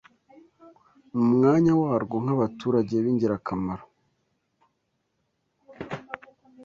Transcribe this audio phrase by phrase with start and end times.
[1.15, 3.85] mu mwanya warwo nk’abaturage b’ingirakamaro